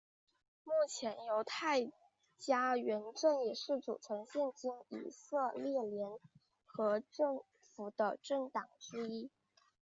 [0.63, 1.91] 目前犹太
[2.39, 6.09] 家园党也是组成现今以色列联
[6.65, 9.29] 合政府的政党之一。